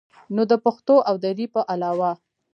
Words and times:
نو 0.35 0.41
د 0.51 0.53
پښتو 0.65 0.95
او 1.09 1.15
دري 1.23 1.45
په 1.53 1.61
علاوه 1.73 2.11